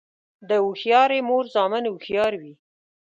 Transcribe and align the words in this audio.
د 0.47 0.49
هوښیارې 0.63 1.19
مور 1.27 1.45
زامن 1.55 1.83
هوښیار 1.87 2.33
وي. 2.41 2.53